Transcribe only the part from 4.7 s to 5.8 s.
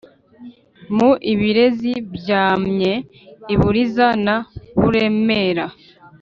buremera